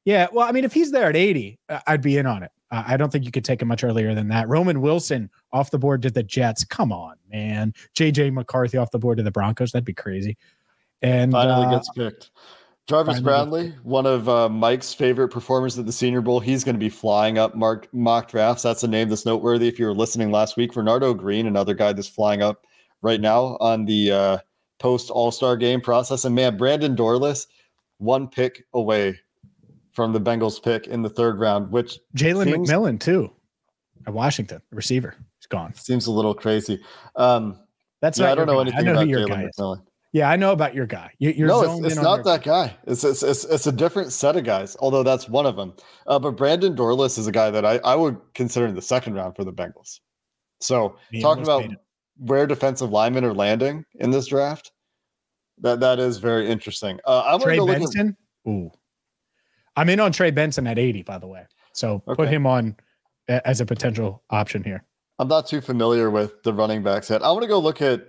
[0.04, 0.28] yeah.
[0.32, 2.50] Well, I mean, if he's there at 80, uh, I'd be in on it.
[2.70, 4.48] Uh, I don't think you could take him much earlier than that.
[4.48, 6.64] Roman Wilson off the board to the Jets.
[6.64, 7.72] Come on, man.
[7.94, 9.72] JJ McCarthy off the board to the Broncos.
[9.72, 10.36] That'd be crazy.
[11.02, 12.30] And Finally uh, gets picked.
[12.86, 16.38] Jarvis finally Brownlee, one of uh, Mike's favorite performers at the Senior Bowl.
[16.38, 18.62] He's going to be flying up mark, mock drafts.
[18.62, 19.66] That's a name that's noteworthy.
[19.66, 22.64] If you were listening last week, Renardo Green, another guy that's flying up
[23.02, 24.38] right now on the uh,
[24.78, 26.24] post All Star game process.
[26.24, 27.48] And man, Brandon Dorlus,
[27.98, 29.18] one pick away
[29.92, 33.32] from the Bengals pick in the third round, which Jalen seems- McMillan too,
[34.06, 35.16] at Washington, receiver.
[35.40, 35.74] He's gone.
[35.74, 36.80] seems a little crazy.
[37.16, 37.58] Um,
[38.00, 38.60] That's yeah, I don't know guy.
[38.60, 39.82] anything I know about who your guy Jalen is.
[40.16, 41.10] Yeah, I know about your guy.
[41.18, 42.74] You, you're no, it's, it's not that guy.
[42.86, 44.74] It's, it's it's it's a different set of guys.
[44.80, 45.74] Although that's one of them.
[46.06, 49.12] Uh, but Brandon Dorlus is a guy that I, I would consider in the second
[49.12, 50.00] round for the Bengals.
[50.58, 51.66] So He talking about
[52.16, 54.72] where defensive linemen are landing in this draft,
[55.58, 56.98] that that is very interesting.
[57.04, 58.16] Uh, I'm Trey to look at Benson.
[58.48, 58.70] Ooh,
[59.76, 61.44] I'm in on Trey Benson at 80, by the way.
[61.74, 62.74] So put him on
[63.28, 64.82] as a potential option here.
[65.18, 67.22] I'm not too familiar with the running backs yet.
[67.22, 68.06] I want to go look at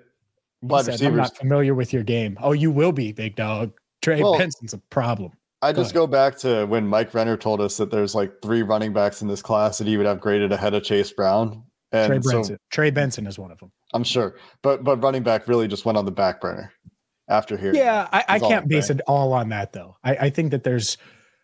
[0.62, 1.17] wide said, I'm receivers.
[1.17, 2.38] not familiar with your game.
[2.41, 3.72] Oh, you will be, big dog.
[4.02, 5.32] Trey Well, Benson's a problem.
[5.62, 5.96] I Go just ahead.
[6.02, 9.28] go back to when Mike Renner told us that there's like three running backs in
[9.28, 11.63] this class that he would have graded ahead of Chase Brown.
[11.91, 12.58] And Trey so Benson.
[12.70, 13.72] Trey Benson is one of them.
[13.93, 16.72] I'm sure, but but running back really just went on the back burner
[17.30, 17.74] after here.
[17.74, 19.98] Yeah, I, I can't base it all on that though.
[20.04, 20.98] I, I think that there's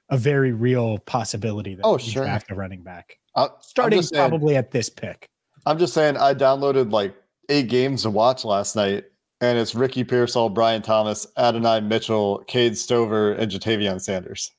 [0.10, 2.24] a very real possibility that Oh, sure.
[2.26, 5.28] draft a running back I, starting saying- probably at this pick.
[5.66, 7.16] I'm just saying I downloaded like
[7.50, 9.06] eight games to watch last night,
[9.42, 14.52] and it's Ricky Pearsall, Brian Thomas, Adonai Mitchell, Cade Stover, and Ja'Tavion Sanders.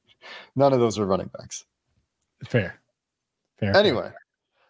[0.56, 1.64] None of those are running backs.
[2.46, 2.80] Fair.
[3.58, 3.76] Fair.
[3.76, 4.10] Anyway,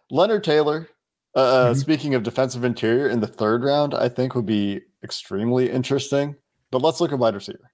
[0.09, 0.89] Leonard Taylor.
[1.33, 1.77] Uh, uh, Mhm.
[1.79, 6.35] Speaking of defensive interior in the third round, I think would be extremely interesting.
[6.71, 7.71] But let's look at wide receiver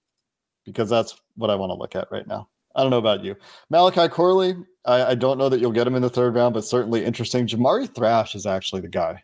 [0.63, 2.49] because that's what I want to look at right now.
[2.75, 3.35] I don't know about you,
[3.71, 4.53] Malachi Corley.
[4.85, 7.47] I, I don't know that you'll get him in the third round, but certainly interesting.
[7.47, 9.23] Jamari Thrash is actually the guy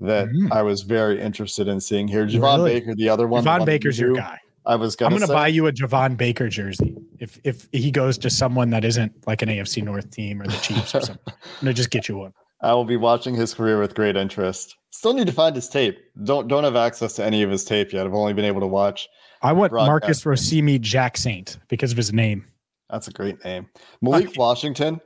[0.00, 0.52] that Mm.
[0.52, 2.26] I was very interested in seeing here.
[2.26, 2.80] Javon Really?
[2.80, 3.44] Baker, the other one.
[3.44, 4.38] Javon Baker's your guy.
[4.66, 5.32] I was I'm gonna, gonna say.
[5.34, 9.42] buy you a Javon Baker jersey if if he goes to someone that isn't like
[9.42, 11.18] an AFC North team or the Chiefs or something.
[11.26, 12.32] I'm gonna just get you one.
[12.62, 14.74] I will be watching his career with great interest.
[14.90, 15.98] Still need to find his tape.
[16.24, 18.06] Don't don't have access to any of his tape yet.
[18.06, 19.06] I've only been able to watch.
[19.42, 20.32] I want Marcus game.
[20.32, 22.46] Rosemy-Jacksaint because of his name.
[22.88, 23.66] That's a great name.
[24.00, 25.00] Malik Washington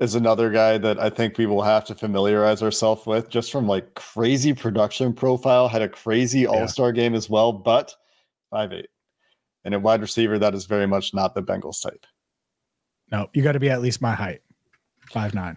[0.00, 3.66] is another guy that I think we will have to familiarize ourselves with just from
[3.66, 6.48] like crazy production profile, had a crazy yeah.
[6.48, 7.94] all-star game as well, but
[8.50, 8.88] five eight.
[9.64, 12.06] And a wide receiver that is very much not the Bengals type.
[13.10, 14.40] No, you got to be at least my height.
[15.10, 15.56] Five nine.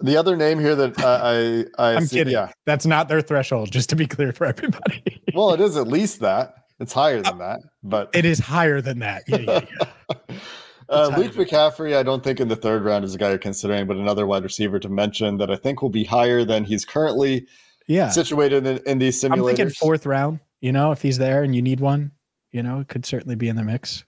[0.00, 2.32] The other name here that I I, I am kidding.
[2.32, 3.72] Yeah, that's not their threshold.
[3.72, 5.20] Just to be clear for everybody.
[5.34, 6.54] well, it is at least that.
[6.78, 9.24] It's higher uh, than that, but it is higher than that.
[9.26, 9.60] Yeah, yeah,
[10.08, 10.38] yeah.
[10.88, 13.86] uh, Luke McCaffrey, I don't think in the third round is a guy you're considering,
[13.86, 17.46] but another wide receiver to mention that I think will be higher than he's currently
[17.86, 19.50] yeah situated in, in these simulators.
[19.50, 20.40] I'm thinking fourth round.
[20.60, 22.12] You know, if he's there and you need one,
[22.52, 24.04] you know, it could certainly be in the mix.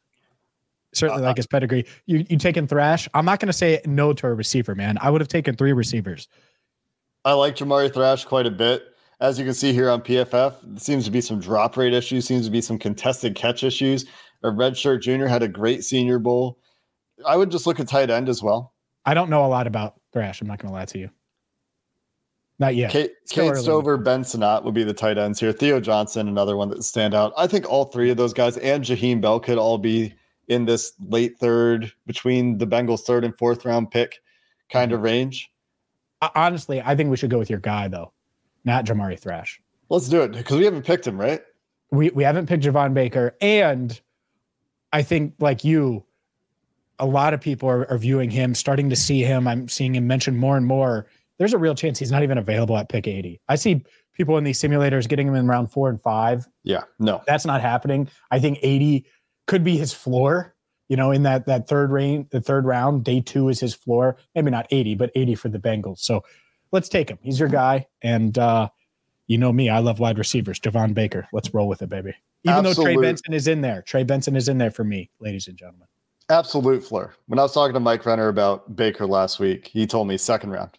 [0.93, 1.87] Certainly, uh, like his pedigree.
[2.07, 3.09] You you taking Thrash?
[3.15, 4.99] I'm not going to say no to a receiver, man.
[5.01, 6.29] I would have taken three receivers.
[7.25, 8.85] I like Jamari Thrash quite a bit.
[9.21, 12.47] As you can see here on PFF, seems to be some drop rate issues, seems
[12.47, 14.07] to be some contested catch issues.
[14.43, 16.59] A redshirt junior had a great senior bowl.
[17.27, 18.75] I would just look at tight end as well.
[19.05, 20.41] I don't know a lot about Thrash.
[20.41, 21.11] I'm not going to lie to you.
[22.59, 22.91] Not yet.
[22.91, 25.51] Kate, Cade Stover, Ben Sinnott would be the tight ends here.
[25.51, 27.33] Theo Johnson, another one that stand out.
[27.37, 30.13] I think all three of those guys and Jaheim Bell could all be
[30.49, 34.21] in this late third, between the Bengals' third and fourth round pick
[34.69, 35.51] kind of range.
[36.35, 38.13] Honestly, I think we should go with your guy though,
[38.65, 39.61] not Jamari Thrash.
[39.89, 41.41] Let's do it because we haven't picked him, right?
[41.93, 43.99] We we haven't picked Javon Baker, and
[44.93, 46.05] I think like you,
[47.01, 49.49] a lot of people are, are viewing him, starting to see him.
[49.49, 51.07] I'm seeing him mentioned more and more
[51.41, 53.41] there's a real chance he's not even available at pick 80.
[53.49, 53.83] I see
[54.13, 56.47] people in these simulators getting him in round four and five.
[56.65, 58.11] Yeah, no, that's not happening.
[58.31, 59.07] I think 80
[59.47, 60.55] could be his floor.
[60.91, 64.19] You know, in that that third range, the third round, day two is his floor.
[64.35, 66.01] Maybe not 80, but 80 for the Bengals.
[66.01, 66.25] So
[66.73, 67.19] let's take him.
[67.23, 68.69] He's your guy, and uh,
[69.27, 70.61] you know me, I love wide receivers.
[70.61, 71.27] Javon Baker.
[71.33, 72.13] Let's roll with it, baby.
[72.45, 72.77] Even Absolute.
[72.77, 75.57] though Trey Benson is in there, Trey Benson is in there for me, ladies and
[75.57, 75.87] gentlemen.
[76.31, 77.15] Absolute floor.
[77.27, 80.51] When I was talking to Mike Renner about Baker last week, he told me second
[80.51, 80.71] round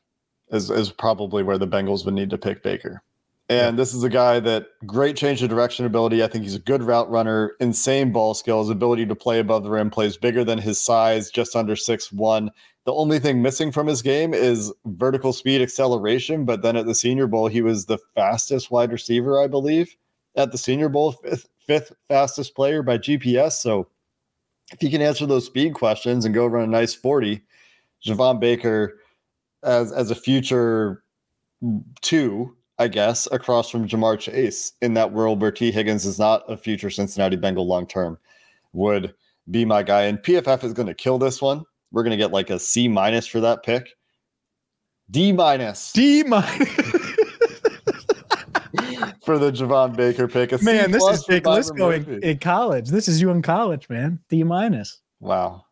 [0.49, 3.03] is, is probably where the Bengals would need to pick Baker.
[3.49, 6.23] And this is a guy that great change of direction ability.
[6.23, 9.69] I think he's a good route runner, insane ball skills, ability to play above the
[9.69, 12.49] rim, plays bigger than his size, just under six one.
[12.85, 16.45] The only thing missing from his game is vertical speed acceleration.
[16.45, 19.97] But then at the Senior Bowl, he was the fastest wide receiver, I believe,
[20.37, 23.51] at the Senior Bowl, fifth, fifth fastest player by GPS.
[23.53, 23.89] So
[24.71, 27.41] if he can answer those speed questions and go run a nice 40,
[28.05, 28.99] Javon Baker
[29.63, 31.03] as as a future
[32.01, 36.43] two, I guess, across from Ja'Marr Chase in that world where Tee Higgins is not
[36.51, 38.17] a future Cincinnati Bengal long term,
[38.73, 39.13] would
[39.49, 40.03] be my guy.
[40.03, 41.63] And PFF is going to kill this one.
[41.91, 43.89] We're going to get like a C minus for that pick.
[45.09, 45.91] D minus.
[45.91, 46.95] D minus.
[49.21, 50.51] for the Javon Baker pick.
[50.51, 52.89] A man, this is Jake Liskow in, in, college.
[52.89, 54.19] This is you in college, man.
[54.29, 55.01] D minus.
[55.19, 55.65] Wow.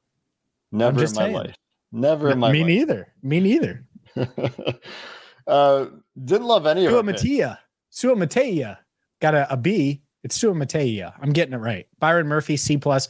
[0.72, 1.34] Never in my saying.
[1.34, 1.56] life.
[1.92, 2.68] Never in my Me life.
[2.68, 3.14] neither.
[3.24, 3.86] Me neither.
[5.48, 5.86] uh,
[6.24, 7.16] didn't love any Sua of it.
[7.16, 7.58] Matia.
[7.92, 8.78] Suamataia
[9.20, 10.04] got a, a B.
[10.24, 11.14] It's Suamataia.
[11.22, 11.88] I'm getting it right.
[12.00, 13.08] Byron Murphy, C plus.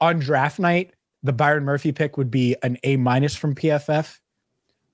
[0.00, 4.16] On draft night, the Byron Murphy pick would be an A minus from PFF.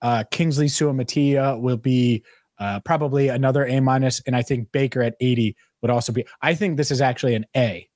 [0.03, 2.25] Uh, Kingsley Suamataia will be
[2.59, 6.25] uh, probably another A minus, and I think Baker at 80 would also be.
[6.43, 7.89] I think this is actually an A.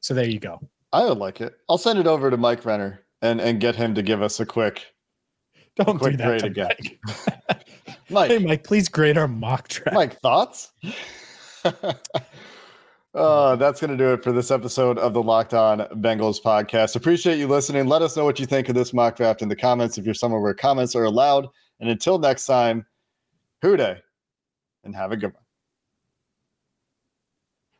[0.00, 0.60] So there you go.
[0.92, 1.54] I would like it.
[1.68, 4.46] I'll send it over to Mike Renner and and get him to give us a
[4.46, 4.86] quick
[5.76, 6.70] don't quick do that again.
[8.10, 8.30] Mike.
[8.30, 9.94] Hey Mike, please grade our mock draft.
[9.94, 10.72] Mike, thoughts?
[13.12, 16.94] Uh, that's going to do it for this episode of the Locked On Bengals podcast.
[16.94, 17.88] Appreciate you listening.
[17.88, 20.14] Let us know what you think of this mock draft in the comments if you're
[20.14, 21.48] somewhere where comments are allowed.
[21.80, 22.86] And until next time,
[23.62, 23.98] Who Dey
[24.84, 25.42] and have a good one.